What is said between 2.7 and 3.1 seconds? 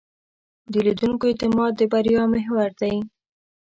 دی.